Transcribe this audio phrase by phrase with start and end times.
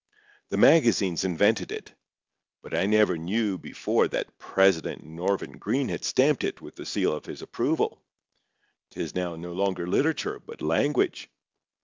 [0.49, 1.93] The magazines invented it,
[2.63, 7.13] but I never knew before that President Norvin Green had stamped it with the seal
[7.13, 8.01] of his approval.
[8.89, 11.29] 'Tis now no longer literature, but language.